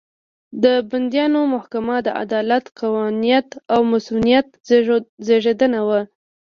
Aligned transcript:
د 0.63 0.65
بندیانو 0.89 1.41
محاکمه 1.53 1.97
د 2.05 2.09
عدالت، 2.23 2.63
قانونیت 2.79 3.49
او 3.73 3.79
مصونیت 3.93 4.47
زېږنده 5.27 5.81
وو. 5.87 6.01